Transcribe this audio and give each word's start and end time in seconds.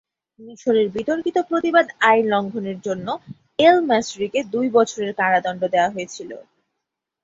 মিশরের 0.39 0.87
বিতর্কিত 0.95 1.37
প্রতিবাদ 1.49 1.87
আইন 2.01 2.25
লঙ্ঘনের 2.33 2.77
জন্য 2.87 3.07
এল-ম্যাসরিকে 3.59 4.39
দুই 4.53 4.67
বছরের 4.77 5.11
কারাদণ্ড 5.19 5.61
দেওয়া 5.73 5.93
হয়েছিল। 5.95 6.31